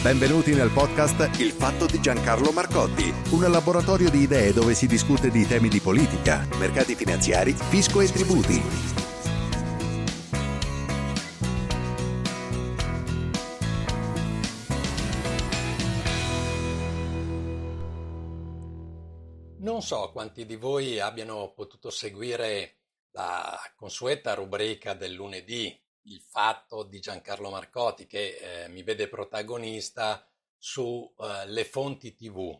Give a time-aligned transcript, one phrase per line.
[0.00, 5.28] Benvenuti nel podcast Il fatto di Giancarlo Marcotti, un laboratorio di idee dove si discute
[5.28, 8.62] di temi di politica, mercati finanziari, fisco e tributi.
[19.58, 22.76] Non so quanti di voi abbiano potuto seguire
[23.10, 25.76] la consueta rubrica del lunedì,
[26.08, 30.26] Il fatto di Giancarlo Marcotti, che eh, mi vede protagonista
[30.56, 32.58] su eh, Fonti TV,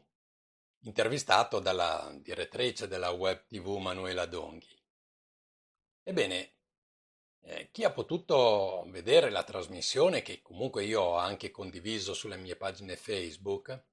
[0.80, 4.78] intervistato dalla direttrice della web TV Manuela Donghi.
[6.02, 6.52] Ebbene,
[7.40, 12.56] eh, chi ha potuto vedere la trasmissione, che comunque io ho anche condiviso sulle mie
[12.56, 13.84] pagine Facebook,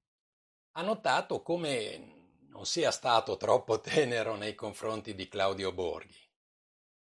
[0.72, 6.25] ha notato come non sia stato troppo tenero nei confronti di Claudio Borghi.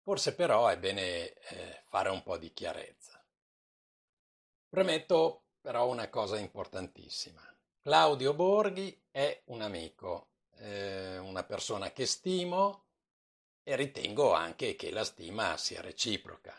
[0.08, 3.22] Forse però è bene eh, fare un po' di chiarezza.
[4.70, 7.42] Premetto però una cosa importantissima.
[7.82, 12.86] Claudio Borghi è un amico, eh, una persona che stimo
[13.64, 16.56] e ritengo anche che la stima sia reciproca.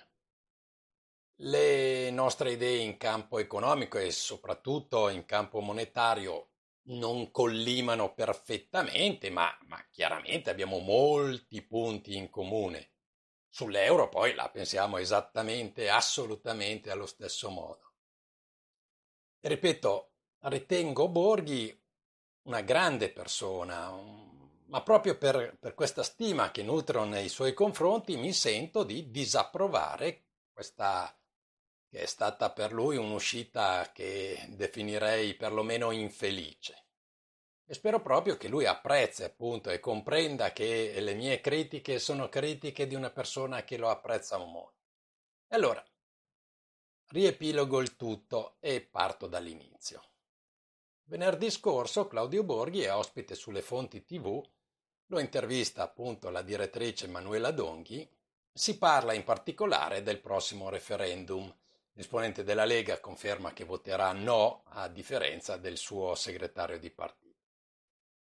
[1.36, 6.50] Le nostre idee in campo economico e soprattutto in campo monetario
[6.88, 12.90] non collimano perfettamente, ma, ma chiaramente abbiamo molti punti in comune.
[13.48, 17.92] Sull'euro poi la pensiamo esattamente, assolutamente allo stesso modo.
[19.40, 21.82] Ripeto, ritengo Borghi
[22.42, 23.90] una grande persona,
[24.66, 30.24] ma proprio per, per questa stima che nutro nei suoi confronti mi sento di disapprovare
[30.52, 31.12] questa
[31.90, 36.87] che è stata per lui un'uscita che definirei perlomeno infelice.
[37.70, 42.86] E spero proprio che lui apprezzi appunto e comprenda che le mie critiche sono critiche
[42.86, 44.86] di una persona che lo apprezza molto.
[45.46, 45.84] E allora,
[47.08, 50.02] riepilogo il tutto e parto dall'inizio.
[51.04, 54.42] Venerdì scorso Claudio Borghi è ospite sulle fonti TV,
[55.06, 58.08] lo intervista appunto la direttrice Manuela Donghi,
[58.50, 61.54] si parla in particolare del prossimo referendum
[61.98, 67.27] L'esponente della Lega conferma che voterà no, a differenza del suo segretario di partito.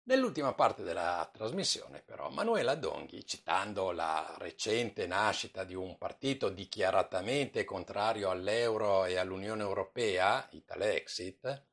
[0.09, 7.65] Nell'ultima parte della trasmissione, però, Manuela Donghi, citando la recente nascita di un partito dichiaratamente
[7.65, 11.65] contrario all'euro e all'Unione Europea, Italexit,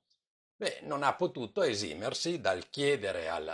[0.56, 3.54] beh, non ha potuto esimersi dal chiedere al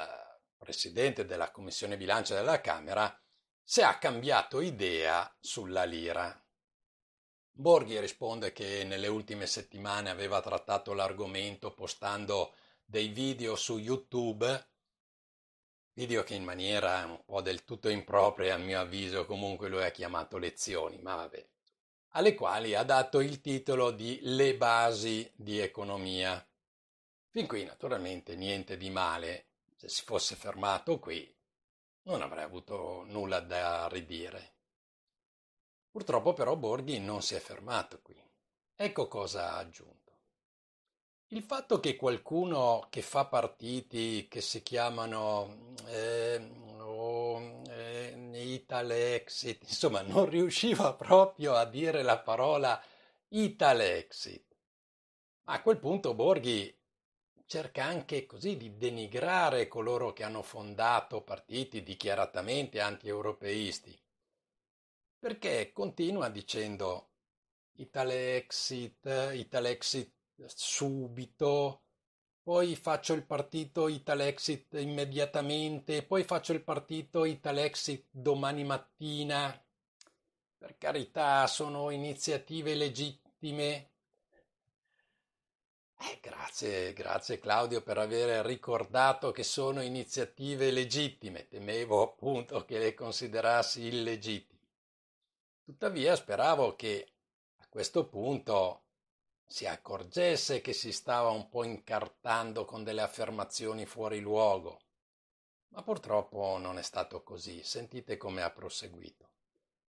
[0.56, 3.14] presidente della Commissione Bilancio della Camera
[3.62, 6.42] se ha cambiato idea sulla lira.
[7.52, 12.54] Borghi risponde che nelle ultime settimane aveva trattato l'argomento postando
[12.86, 14.68] dei video su YouTube,
[16.00, 19.92] video che in maniera un po' del tutto impropria a mio avviso comunque lui ha
[19.92, 21.46] chiamato lezioni, ma vabbè,
[22.12, 26.42] alle quali ha dato il titolo di Le basi di economia.
[27.28, 31.36] Fin qui naturalmente niente di male, se si fosse fermato qui
[32.04, 34.54] non avrei avuto nulla da ridire.
[35.92, 38.16] Purtroppo però Borghi non si è fermato qui.
[38.74, 39.99] Ecco cosa ha aggiunto.
[41.32, 50.02] Il fatto che qualcuno che fa partiti che si chiamano eh, oh, eh, Italexit, insomma,
[50.02, 52.82] non riusciva proprio a dire la parola
[53.28, 54.56] Italexit.
[55.46, 56.76] A quel punto Borghi
[57.46, 64.00] cerca anche così di denigrare coloro che hanno fondato partiti dichiaratamente anti-europeisti
[65.20, 67.10] perché continua dicendo
[67.74, 71.82] Italexit, Italexit subito,
[72.42, 79.64] poi faccio il partito Italexit immediatamente, poi faccio il partito Italexit domani mattina.
[80.58, 83.90] Per carità, sono iniziative legittime.
[86.02, 91.48] Eh, grazie, grazie Claudio per aver ricordato che sono iniziative legittime.
[91.48, 94.60] Temevo appunto che le considerassi illegittime.
[95.64, 97.12] Tuttavia speravo che
[97.58, 98.86] a questo punto
[99.52, 104.80] si accorgesse che si stava un po' incartando con delle affermazioni fuori luogo.
[105.70, 107.64] Ma purtroppo non è stato così.
[107.64, 109.28] Sentite come ha proseguito.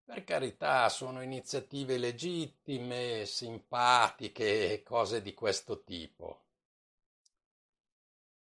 [0.02, 6.46] Per carità, sono iniziative legittime, simpatiche e cose di questo tipo.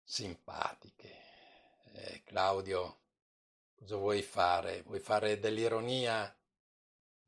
[0.02, 1.20] Simpatiche.
[1.94, 3.02] Eh, Claudio,
[3.76, 4.82] cosa vuoi fare?
[4.84, 6.34] Vuoi fare dell'ironia?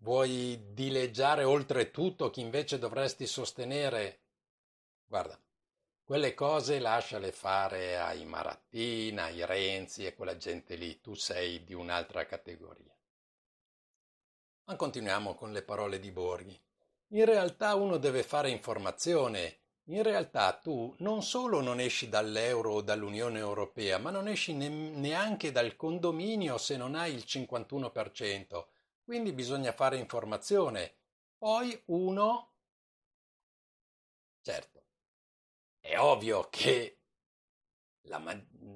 [0.04, 4.20] Vuoi dileggiare oltretutto chi invece dovresti sostenere?
[5.06, 5.40] Guarda,
[6.04, 11.00] quelle cose lasciale fare ai Marattina, ai Renzi e quella gente lì.
[11.00, 12.94] Tu sei di un'altra categoria.
[14.66, 16.62] Ma continuiamo con le parole di Borghi.
[17.14, 19.60] In realtà uno deve fare informazione.
[19.84, 24.68] In realtà tu non solo non esci dall'euro o dall'Unione Europea, ma non esci ne-
[24.68, 28.68] neanche dal condominio se non hai il 51%.
[29.04, 30.96] Quindi bisogna fare informazione.
[31.38, 32.52] Poi uno...
[34.42, 34.84] Certo,
[35.80, 37.00] è ovvio che
[38.08, 38.22] la,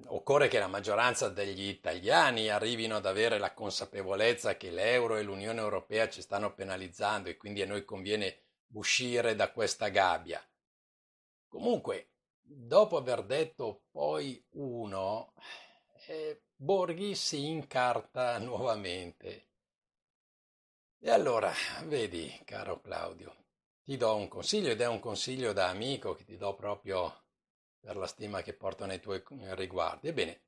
[0.08, 5.60] occorre che la maggioranza degli italiani arrivino ad avere la consapevolezza che l'euro e l'Unione
[5.60, 10.42] Europea ci stanno penalizzando e quindi a noi conviene uscire da questa gabbia.
[11.48, 15.34] Comunque, dopo aver detto poi uno,
[16.08, 19.46] eh, Borghi si incarta nuovamente.
[21.00, 21.54] E allora,
[21.84, 23.36] vedi, caro Claudio,
[23.84, 27.24] ti do un consiglio ed è un consiglio da amico che ti do proprio
[27.80, 29.24] per la stima che porto nei tuoi
[29.56, 30.08] riguardi.
[30.08, 30.42] Ebbene,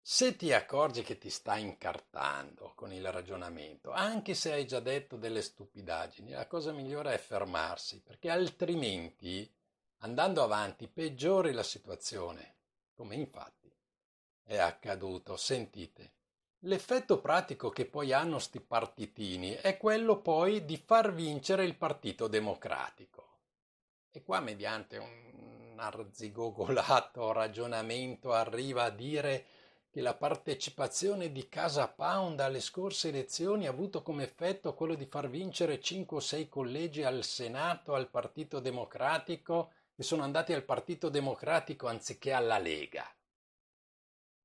[0.00, 5.16] se ti accorgi che ti sta incartando con il ragionamento, anche se hai già detto
[5.16, 9.52] delle stupidaggini, la cosa migliore è fermarsi, perché altrimenti,
[9.98, 12.56] andando avanti, peggiori la situazione,
[12.94, 13.70] come infatti
[14.42, 15.36] è accaduto.
[15.36, 16.12] Sentite,
[16.64, 22.26] l'effetto pratico che poi hanno sti partitini è quello poi di far vincere il Partito
[22.26, 23.28] Democratico.
[24.10, 29.46] E qua, mediante un arzigogolato ragionamento arriva a dire
[29.90, 35.06] che la partecipazione di Casa Pound alle scorse elezioni ha avuto come effetto quello di
[35.06, 40.64] far vincere 5 o 6 collegi al Senato al Partito Democratico e sono andati al
[40.64, 43.10] Partito Democratico anziché alla Lega.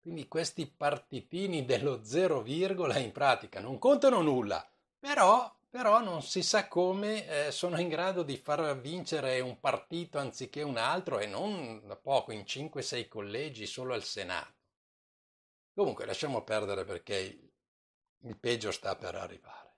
[0.05, 4.63] Quindi questi partitini dello zero virgola in pratica non contano nulla,
[4.99, 10.19] però però non si sa come eh, sono in grado di far vincere un partito
[10.19, 14.53] anziché un altro e non da poco, in 5-6 collegi solo al Senato.
[15.73, 17.51] Comunque lasciamo perdere perché
[18.19, 19.73] il peggio sta per arrivare.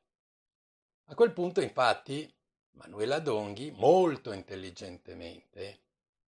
[1.06, 2.30] A quel punto, infatti,
[2.72, 5.84] Manuela Donghi, molto intelligentemente,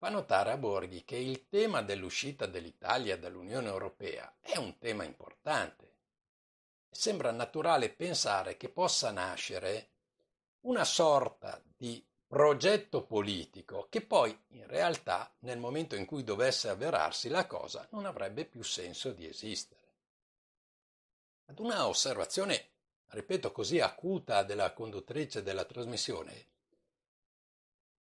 [0.00, 5.88] fa notare a Borghi che il tema dell'uscita dell'Italia dall'Unione Europea è un tema importante
[6.88, 9.88] sembra naturale pensare che possa nascere
[10.61, 17.29] una sorta di progetto politico che poi in realtà nel momento in cui dovesse avverarsi
[17.29, 19.81] la cosa non avrebbe più senso di esistere.
[21.44, 22.69] Ad una osservazione,
[23.08, 26.46] ripeto così acuta della conduttrice della trasmissione,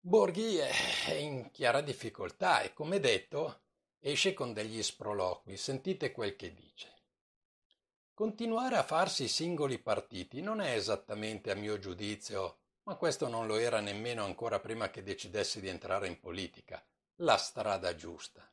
[0.05, 3.61] Borghi è in chiara difficoltà e come detto
[4.01, 6.93] esce con degli sproloqui, sentite quel che dice.
[8.13, 13.55] Continuare a farsi singoli partiti non è esattamente, a mio giudizio, ma questo non lo
[13.55, 16.85] era nemmeno ancora prima che decidessi di entrare in politica,
[17.19, 18.45] la strada giusta.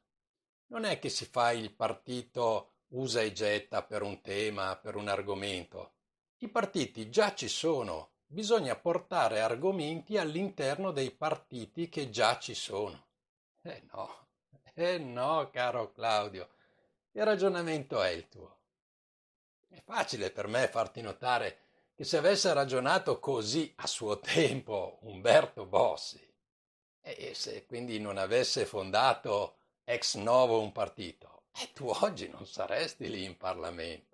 [0.66, 5.08] Non è che si fa il partito usa e getta per un tema, per un
[5.08, 5.94] argomento.
[6.38, 13.06] I partiti già ci sono, bisogna portare argomenti all'interno dei partiti che già ci sono.
[13.60, 14.28] Eh no,
[14.74, 16.48] eh no, caro Claudio,
[17.10, 18.58] che ragionamento è il tuo?
[19.68, 21.58] È facile per me farti notare
[21.94, 26.24] che se avesse ragionato così a suo tempo Umberto Bossi,
[27.02, 33.10] e se quindi non avesse fondato ex novo un partito, e tu oggi non saresti
[33.10, 34.09] lì in Parlamento.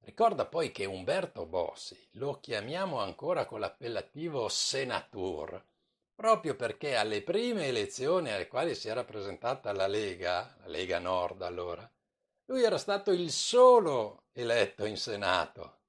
[0.00, 5.62] Ricorda poi che Umberto Bossi lo chiamiamo ancora con l'appellativo senatur,
[6.14, 11.42] proprio perché alle prime elezioni alle quali si era presentata la Lega, la Lega Nord
[11.42, 11.88] allora,
[12.46, 15.80] lui era stato il solo eletto in Senato.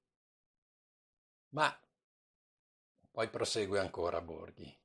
[1.50, 1.74] Ma
[3.10, 4.79] poi prosegue ancora Borghi.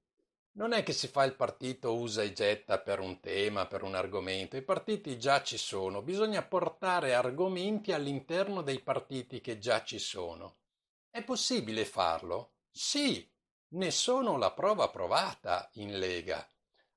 [0.58, 3.94] Non è che si fa il partito usa e getta per un tema, per un
[3.94, 4.56] argomento.
[4.56, 6.02] I partiti già ci sono.
[6.02, 10.60] Bisogna portare argomenti all'interno dei partiti che già ci sono.
[11.10, 12.54] È possibile farlo?
[12.72, 13.30] Sì,
[13.70, 16.48] ne sono la prova provata in Lega.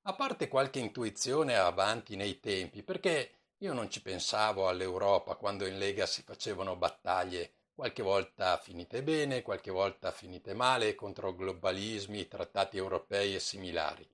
[0.03, 5.77] A parte qualche intuizione avanti nei tempi, perché io non ci pensavo all'Europa quando in
[5.77, 12.75] Lega si facevano battaglie, qualche volta finite bene, qualche volta finite male, contro globalismi, trattati
[12.75, 14.05] europei e similari.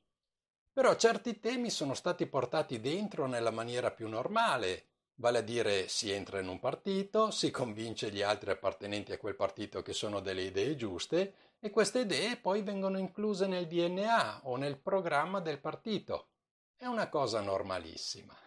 [0.71, 6.11] Però certi temi sono stati portati dentro nella maniera più normale Vale a dire si
[6.11, 10.41] entra in un partito, si convince gli altri appartenenti a quel partito che sono delle
[10.41, 16.31] idee giuste e queste idee poi vengono incluse nel DNA o nel programma del partito.
[16.75, 18.37] È una cosa normalissima.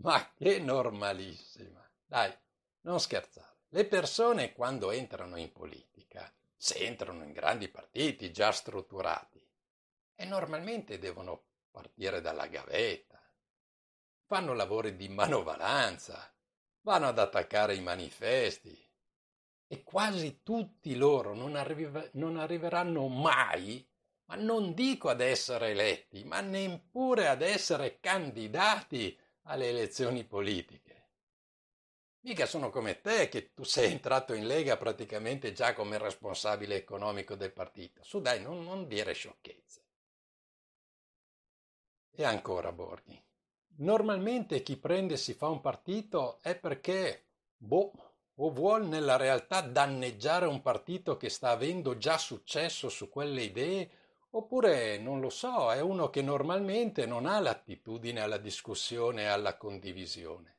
[0.00, 1.84] Ma che normalissima!
[2.06, 2.32] Dai,
[2.82, 3.56] non scherzare.
[3.68, 9.46] Le persone quando entrano in politica, se entrano in grandi partiti già strutturati,
[10.14, 13.22] e normalmente devono partire dalla gavetta,
[14.24, 16.34] fanno lavori di manovalanza,
[16.80, 18.76] vanno ad attaccare i manifesti
[19.66, 23.86] e quasi tutti loro non, arrive, non arriveranno mai,
[24.24, 30.87] ma non dico ad essere eletti, ma neppure ad essere candidati alle elezioni politiche.
[32.20, 37.36] Mica sono come te che tu sei entrato in Lega praticamente già come responsabile economico
[37.36, 38.02] del partito.
[38.02, 39.84] Su dai, non, non dire sciocchezze.
[42.10, 43.22] E ancora Borghi.
[43.76, 47.92] Normalmente chi prende e si fa un partito è perché, boh,
[48.34, 53.90] o vuol nella realtà danneggiare un partito che sta avendo già successo su quelle idee,
[54.30, 59.56] oppure, non lo so, è uno che normalmente non ha l'attitudine alla discussione e alla
[59.56, 60.57] condivisione.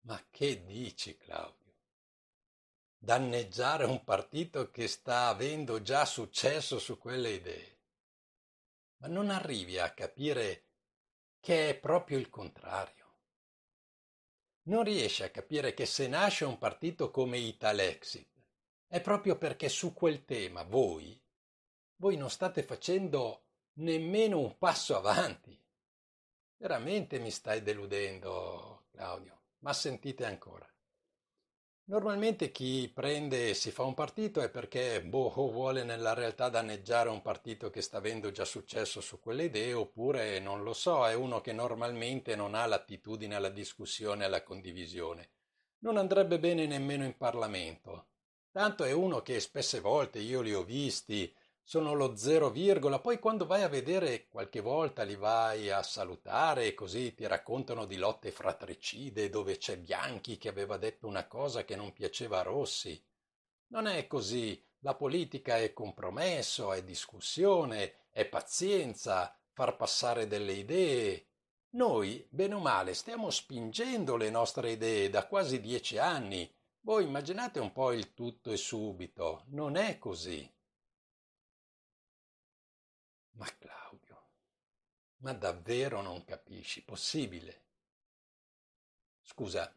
[0.00, 1.74] Ma che dici, Claudio?
[2.96, 7.78] Danneggiare un partito che sta avendo già successo su quelle idee.
[8.98, 10.64] Ma non arrivi a capire
[11.40, 12.96] che è proprio il contrario.
[14.62, 18.36] Non riesci a capire che se nasce un partito come Italexit
[18.88, 21.20] è proprio perché su quel tema voi,
[21.96, 25.56] voi non state facendo nemmeno un passo avanti.
[26.56, 29.37] Veramente mi stai deludendo, Claudio.
[29.60, 30.68] Ma sentite ancora.
[31.84, 37.08] Normalmente chi prende e si fa un partito è perché boh, vuole nella realtà danneggiare
[37.08, 41.14] un partito che sta avendo già successo su quelle idee, oppure non lo so, è
[41.14, 45.30] uno che normalmente non ha l'attitudine alla discussione e alla condivisione.
[45.78, 48.08] Non andrebbe bene nemmeno in Parlamento.
[48.50, 51.34] Tanto è uno che spesse volte io li ho visti
[51.68, 56.64] sono lo zero virgola, poi quando vai a vedere qualche volta li vai a salutare
[56.64, 61.66] e così ti raccontano di lotte fratricide dove c'è Bianchi che aveva detto una cosa
[61.66, 62.98] che non piaceva a Rossi.
[63.66, 71.26] Non è così, la politica è compromesso, è discussione, è pazienza, far passare delle idee.
[71.72, 76.50] Noi, bene o male, stiamo spingendo le nostre idee da quasi dieci anni.
[76.80, 79.42] Voi immaginate un po' il tutto e subito.
[79.48, 80.50] Non è così.
[83.38, 84.30] Ma Claudio,
[85.18, 86.82] ma davvero non capisci?
[86.82, 87.62] Possibile?
[89.22, 89.72] Scusa,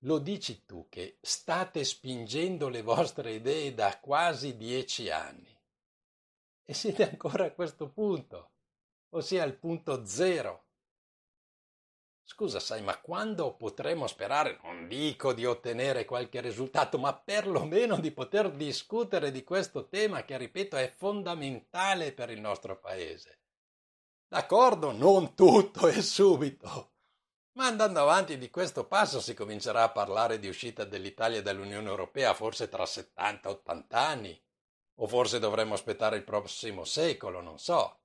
[0.00, 5.56] lo dici tu che state spingendo le vostre idee da quasi dieci anni
[6.64, 8.50] e siete ancora a questo punto,
[9.10, 10.65] ossia al punto zero.
[12.28, 18.10] Scusa, sai, ma quando potremo sperare, non dico di ottenere qualche risultato, ma perlomeno di
[18.10, 23.42] poter discutere di questo tema che, ripeto, è fondamentale per il nostro paese?
[24.26, 26.94] D'accordo, non tutto e subito.
[27.52, 32.34] Ma andando avanti di questo passo si comincerà a parlare di uscita dell'Italia dall'Unione Europea
[32.34, 34.44] forse tra 70-80 anni,
[34.96, 38.00] o forse dovremmo aspettare il prossimo secolo, non so.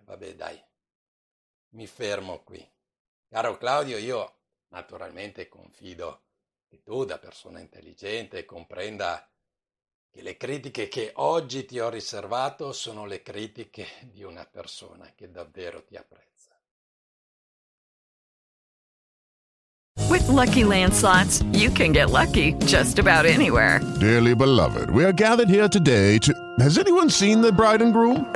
[0.00, 0.62] Vabbè, dai,
[1.76, 2.66] mi fermo qui.
[3.28, 4.34] Caro Claudio, io
[4.68, 6.22] naturalmente confido
[6.66, 9.28] che tu, da persona intelligente, comprenda
[10.10, 15.30] che le critiche che oggi ti ho riservato sono le critiche di una persona che
[15.30, 16.24] davvero ti apprezza.
[20.08, 23.80] With lucky landslots, you can get lucky just about anywhere.
[23.98, 26.32] Dearly beloved, we are gathered here today to.
[26.58, 28.35] Has anyone seen the bride and groom?